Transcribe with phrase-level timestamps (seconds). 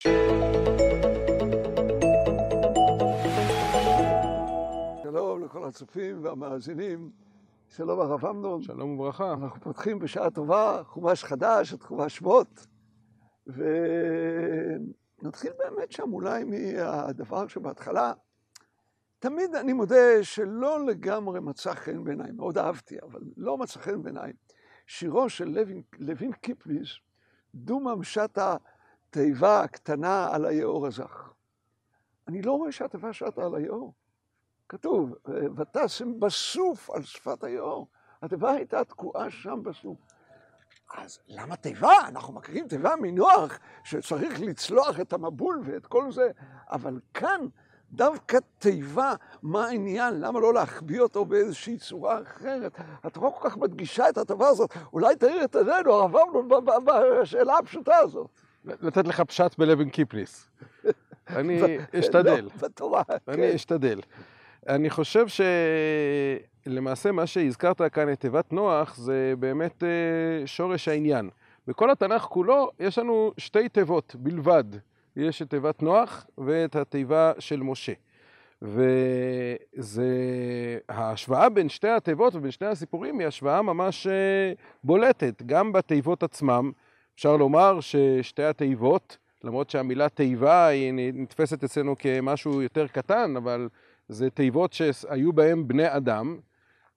[0.00, 0.14] שלום
[5.44, 7.10] לכל הצופים והמאזינים,
[7.68, 8.62] שלום הרב אמנון.
[8.62, 9.32] שלום וברכה.
[9.32, 12.66] אנחנו פותחים בשעה טובה, חומש חדש, את חומש שמות,
[13.46, 18.12] ונתחיל באמת שם אולי מהדבר שבהתחלה.
[19.18, 24.32] תמיד אני מודה שלא לגמרי מצא חן בעיניי, מאוד אהבתי, אבל לא מצא חן בעיניי.
[24.86, 26.88] שירו של לוין, לוין קיפליס,
[27.54, 28.56] דומא משטה
[29.10, 31.32] תיבה הקטנה על היאור הזך.
[32.28, 33.92] אני לא רואה שהתיבה שטה על היאור.
[34.68, 35.14] כתוב,
[35.56, 37.88] ותשם בסוף על שפת היאור.
[38.22, 39.98] התיבה הייתה תקועה שם בסוף.
[40.96, 41.92] אז למה תיבה?
[42.08, 46.30] אנחנו מכירים תיבה מנוח שצריך לצלוח את המבול ואת כל זה,
[46.70, 47.40] אבל כאן
[47.90, 50.20] דווקא תיבה, מה העניין?
[50.20, 52.80] למה לא להחביא אותו באיזושהי צורה אחרת?
[53.06, 56.48] את לא כל כך מדגישה את התיבה הזאת, אולי תאיר את עינינו, הרב אמנון,
[56.84, 58.30] בשאלה הפשוטה הזאת.
[58.66, 60.48] לתת לך פשט בלוין קיפליס.
[61.36, 61.60] אני
[61.98, 62.40] אשתדל.
[62.40, 63.54] לא, בתורה, אני כן.
[63.54, 64.00] אשתדל.
[64.68, 65.26] אני חושב
[66.66, 71.30] שלמעשה מה שהזכרת כאן את תיבת נוח זה באמת אה, שורש העניין.
[71.66, 74.64] בכל התנ"ך כולו יש לנו שתי תיבות בלבד.
[75.16, 77.92] יש את תיבת נוח ואת התיבה של משה.
[78.62, 80.08] וזה...
[80.88, 84.52] ההשוואה בין שתי התיבות ובין שני הסיפורים היא השוואה ממש אה,
[84.84, 85.42] בולטת.
[85.46, 86.72] גם בתיבות עצמם
[87.16, 93.68] אפשר לומר ששתי התיבות, למרות שהמילה תיבה היא נתפסת אצלנו כמשהו יותר קטן, אבל
[94.08, 96.36] זה תיבות שהיו בהם בני אדם,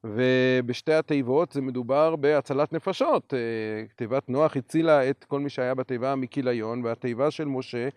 [0.04, 3.34] ובשתי התיבות זה מדובר בהצלת נפשות.
[3.34, 3.40] אה,
[3.96, 7.90] תיבת נוח הצילה את כל מי שהיה בתיבה מכיליון, והתיבה של משה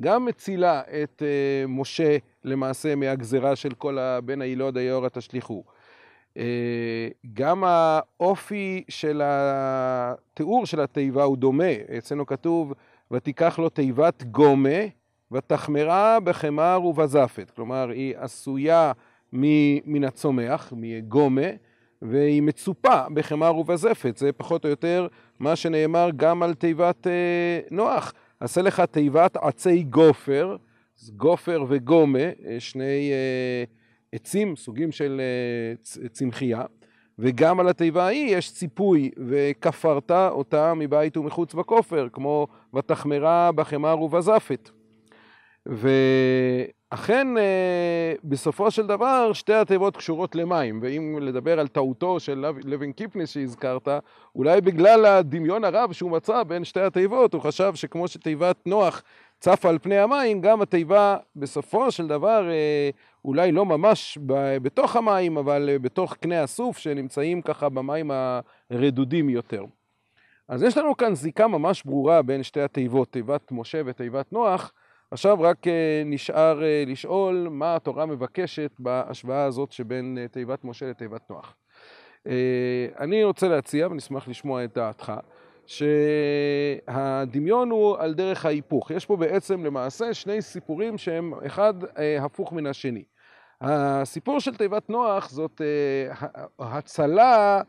[0.00, 5.64] גם מצילה את אה, משה למעשה מהגזרה של כל הבן הילוד היאורה תשליכו.
[6.36, 12.72] אה, גם האופי של התיאור של התיבה הוא דומה, אצלנו כתוב
[13.10, 14.78] ותיקח לו תיבת גומה
[15.32, 18.92] ותחמרה בחמר ובזפת, כלומר היא עשויה
[19.32, 21.46] מן הצומח, מגומה,
[22.02, 25.06] והיא מצופה בחמר ובזפת, זה פחות או יותר
[25.38, 28.12] מה שנאמר גם על תיבת אה, נוח.
[28.40, 30.56] עשה לך תיבת עצי גופר,
[31.16, 32.18] גופר וגומה,
[32.58, 33.64] שני אה,
[34.12, 36.62] עצים, סוגים של אה, צמחייה,
[37.18, 44.70] וגם על התיבה ההיא יש ציפוי, וכפרת אותה מבית ומחוץ בכופר, כמו ותחמרה בחמר ובזפת.
[45.66, 47.28] ואכן
[48.24, 53.88] בסופו של דבר שתי התיבות קשורות למים, ואם לדבר על טעותו של לוין קיפניס שהזכרת,
[54.36, 59.02] אולי בגלל הדמיון הרב שהוא מצא בין שתי התיבות, הוא חשב שכמו שתיבת נוח
[59.40, 62.48] צפה על פני המים, גם התיבה בסופו של דבר
[63.24, 64.18] אולי לא ממש
[64.62, 68.10] בתוך המים, אבל בתוך קנה הסוף שנמצאים ככה במים
[68.70, 69.64] הרדודים יותר.
[70.48, 74.72] אז יש לנו כאן זיקה ממש ברורה בין שתי התיבות, תיבת משה ותיבת נוח,
[75.10, 75.66] עכשיו רק
[76.04, 81.56] נשאר לשאול מה התורה מבקשת בהשוואה הזאת שבין תיבת משה לתיבת נוח.
[83.00, 85.12] אני רוצה להציע, ונשמח לשמוע את דעתך,
[86.86, 88.90] שהדמיון הוא על דרך ההיפוך.
[88.90, 91.74] יש פה בעצם למעשה שני סיפורים שהם אחד
[92.20, 93.02] הפוך מן השני.
[93.60, 95.60] הסיפור של תיבת נוח זאת
[96.58, 97.62] הצלה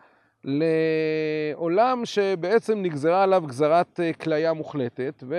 [0.44, 5.35] לעולם שבעצם נגזרה עליו גזרת כליה מוחלטת, ו...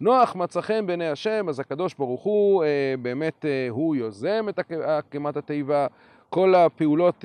[0.00, 2.64] נוח מצא חן בעיני השם, אז הקדוש ברוך הוא,
[3.02, 5.86] באמת הוא יוזם את הקמת התיבה,
[6.30, 7.24] כל הפעולות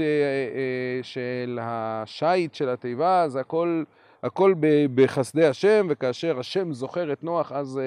[1.01, 3.83] של השיט של התיבה, זה הכל,
[4.23, 4.53] הכל
[4.95, 7.79] בחסדי השם, וכאשר השם זוכר את נוח, אז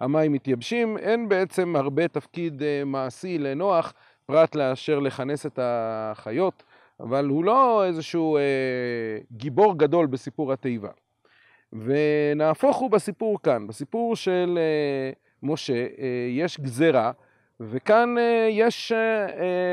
[0.00, 0.98] המים מתייבשים.
[0.98, 3.94] אין בעצם הרבה תפקיד מעשי לנוח,
[4.26, 6.62] פרט לאשר לכנס את החיות,
[7.00, 8.38] אבל הוא לא איזשהו
[9.32, 10.88] גיבור גדול בסיפור התיבה.
[11.72, 14.58] ונהפוך הוא בסיפור כאן, בסיפור של
[15.42, 15.86] משה
[16.28, 17.12] יש גזרה
[17.60, 18.14] וכאן
[18.50, 18.92] יש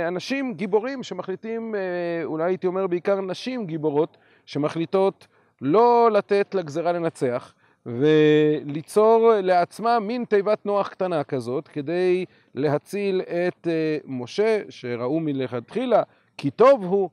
[0.07, 1.75] אנשים גיבורים שמחליטים,
[2.23, 5.27] אולי הייתי אומר בעיקר נשים גיבורות שמחליטות
[5.61, 7.53] לא לתת לגזרה לנצח
[7.85, 12.25] וליצור לעצמה מין תיבת נוח קטנה כזאת כדי
[12.56, 13.68] להציל את
[14.06, 16.03] משה שראו מלכתחילה
[16.38, 17.09] כי טוב הוא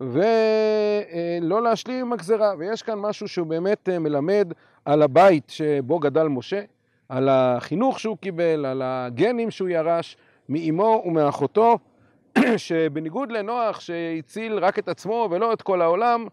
[0.00, 2.54] ולא להשלים עם הגזרה.
[2.58, 4.52] ויש כאן משהו שהוא באמת מלמד
[4.84, 6.62] על הבית שבו גדל משה,
[7.08, 10.16] על החינוך שהוא קיבל, על הגנים שהוא ירש
[10.48, 11.78] מאימו ומאחותו,
[12.56, 16.26] שבניגוד לנוח שהציל רק את עצמו ולא את כל העולם,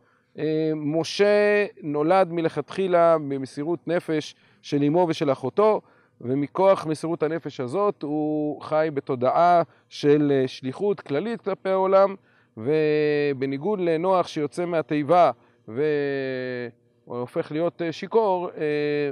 [0.75, 5.81] משה נולד מלכתחילה במסירות נפש של אימו ושל אחותו,
[6.21, 12.15] ומכוח מסירות הנפש הזאת הוא חי בתודעה של שליחות כללית כלפי העולם,
[12.57, 15.31] ובניגוד לנוח שיוצא מהתיבה
[15.68, 18.50] והופך להיות שיכור,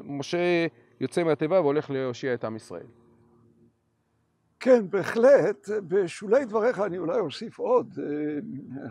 [0.03, 0.67] משה
[1.01, 3.00] יוצא מהתיבה והולך להושיע את עם ישראל.
[4.61, 5.69] כן, בהחלט.
[5.87, 7.99] בשולי דבריך אני אולי אוסיף עוד.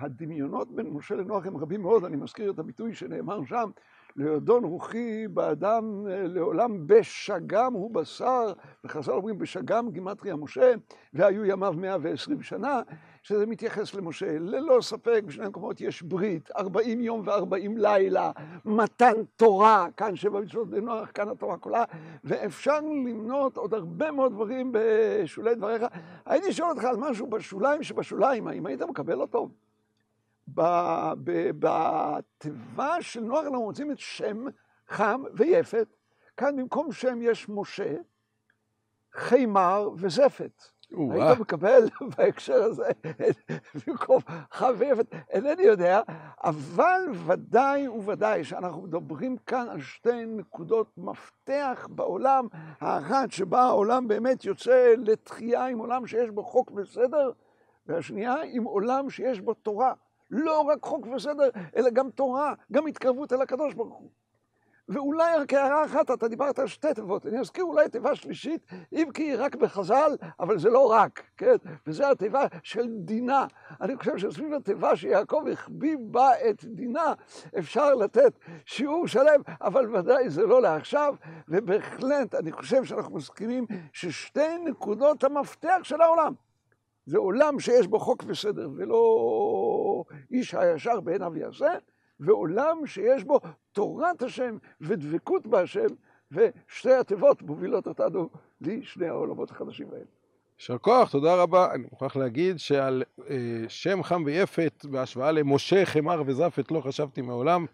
[0.00, 2.04] הדמיונות בין משה לנוח הם רבים מאוד.
[2.04, 3.70] אני מזכיר את הביטוי שנאמר שם,
[4.16, 8.52] לידון רוחי באדם לעולם בשגם הוא בשר,
[8.84, 10.72] וחז"ל אומרים בשגם גימטריה משה,
[11.12, 12.80] והיו ימיו 120 שנה,
[13.22, 14.38] שזה מתייחס למשה.
[14.38, 18.30] ללא ספק, בשני המקומות יש ברית, 40 יום ו-40 לילה,
[18.64, 21.84] מתן תורה, כאן שבע מצוות בנוח, כאן התורה כולה,
[22.24, 25.82] ואפשר למנות עוד הרבה מאוד דברים בשולי דבריך.
[26.26, 29.48] הייתי שואל אותך על משהו בשוליים שבשוליים, האם היית מקבל אותו?
[31.58, 34.44] בתיבה של נוח אנחנו מוצאים את שם,
[34.88, 35.86] חם ויפת.
[36.36, 37.96] כאן במקום שם יש משה,
[39.12, 40.62] חימר וזפת.
[40.90, 42.90] היית מקבל בהקשר הזה
[43.86, 44.18] במקום
[44.50, 46.00] חם ויפת, אינני יודע,
[46.44, 52.46] אבל ודאי וודאי שאנחנו מדברים כאן על שתי נקודות מפתח בעולם,
[52.80, 57.30] האחת שבה העולם באמת יוצא לתחייה עם עולם שיש בו חוק וסדר,
[57.86, 59.92] והשנייה עם עולם שיש בו תורה.
[60.30, 64.10] לא רק חוק וסדר, אלא גם תורה, גם התקרבות אל הקדוש ברוך הוא.
[64.90, 69.08] ואולי רק הערה אחת, אתה דיברת על שתי תיבות, אני אזכיר אולי תיבה שלישית, אם
[69.14, 71.54] כי היא רק בחז"ל, אבל זה לא רק, כן?
[71.86, 73.46] וזה התיבה של דינה.
[73.80, 77.14] אני חושב שסביב התיבה שיעקב החביא בה את דינה,
[77.58, 81.14] אפשר לתת שיעור שלם, אבל ודאי זה לא לעכשיו,
[81.48, 86.34] ובהחלט אני חושב שאנחנו מסכימים ששתי נקודות המפתח של העולם,
[87.06, 91.72] זה עולם שיש בו חוק וסדר, ולא איש הישר בעיניו יעשה,
[92.20, 93.40] ועולם שיש בו
[93.72, 95.86] תורת השם ודבקות בהשם,
[96.32, 98.28] ושתי התיבות מובילות אותנו
[98.60, 100.04] לשני העולמות החדשים האלה.
[100.58, 101.74] יישר כוח, תודה רבה.
[101.74, 103.36] אני מוכרח להגיד שעל אה,
[103.68, 107.66] שם חם ויפת בהשוואה למשה, חמר וזפת לא חשבתי מעולם.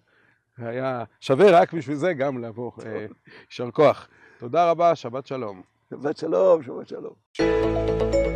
[0.58, 2.72] היה שווה רק בשביל זה גם לבוא.
[2.86, 3.06] אה,
[3.46, 4.08] יישר כוח.
[4.38, 5.62] תודה רבה, שבת שלום.
[5.90, 8.35] שבת שלום, שבת שלום.